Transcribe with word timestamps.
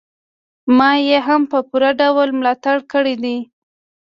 ما 0.77 0.91
يې 1.07 1.17
هم 1.27 1.41
په 1.51 1.59
پوره 1.69 1.91
ډول 1.99 2.29
ملاتړ 2.39 2.77
کړی 2.91 3.15
دی. 3.23 3.37